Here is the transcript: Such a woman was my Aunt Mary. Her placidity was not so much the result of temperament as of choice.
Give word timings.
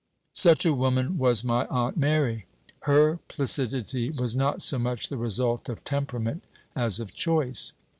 Such 0.33 0.65
a 0.65 0.73
woman 0.73 1.19
was 1.19 1.43
my 1.43 1.67
Aunt 1.67 1.95
Mary. 1.95 2.47
Her 2.89 3.19
placidity 3.27 4.09
was 4.09 4.35
not 4.35 4.63
so 4.63 4.79
much 4.79 5.09
the 5.09 5.15
result 5.15 5.69
of 5.69 5.83
temperament 5.83 6.43
as 6.75 6.99
of 6.99 7.13
choice. 7.13 7.73